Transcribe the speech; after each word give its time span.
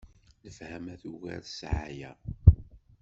Lefhama 0.43 0.93
tugar 1.01 1.41
ssɛaya. 1.45 2.11